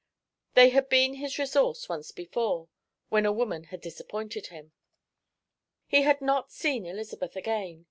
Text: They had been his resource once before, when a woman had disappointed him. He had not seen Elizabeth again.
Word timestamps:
They 0.55 0.69
had 0.69 0.89
been 0.89 1.13
his 1.13 1.37
resource 1.37 1.87
once 1.87 2.11
before, 2.11 2.69
when 3.09 3.23
a 3.23 3.31
woman 3.31 3.65
had 3.65 3.81
disappointed 3.81 4.47
him. 4.47 4.71
He 5.85 6.01
had 6.01 6.21
not 6.23 6.51
seen 6.51 6.87
Elizabeth 6.87 7.35
again. 7.35 7.79